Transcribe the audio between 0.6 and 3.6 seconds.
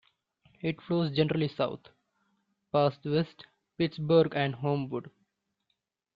It flows generally south, past West